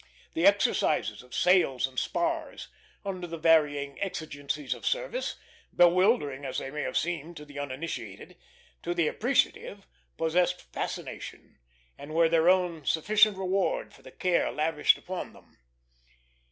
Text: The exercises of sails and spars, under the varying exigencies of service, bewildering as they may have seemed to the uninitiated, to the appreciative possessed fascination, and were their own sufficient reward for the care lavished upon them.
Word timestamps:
The 0.33 0.47
exercises 0.47 1.21
of 1.21 1.35
sails 1.35 1.85
and 1.85 1.99
spars, 1.99 2.69
under 3.05 3.27
the 3.27 3.37
varying 3.37 4.01
exigencies 4.01 4.73
of 4.73 4.83
service, 4.83 5.35
bewildering 5.75 6.43
as 6.43 6.57
they 6.57 6.71
may 6.71 6.81
have 6.81 6.97
seemed 6.97 7.37
to 7.37 7.45
the 7.45 7.59
uninitiated, 7.59 8.35
to 8.81 8.95
the 8.95 9.07
appreciative 9.07 9.85
possessed 10.17 10.73
fascination, 10.73 11.59
and 11.99 12.15
were 12.15 12.29
their 12.29 12.49
own 12.49 12.83
sufficient 12.83 13.37
reward 13.37 13.93
for 13.93 14.01
the 14.01 14.09
care 14.09 14.51
lavished 14.51 14.97
upon 14.97 15.33
them. 15.33 15.59